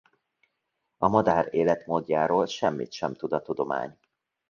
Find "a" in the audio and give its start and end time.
0.97-1.07, 3.33-3.41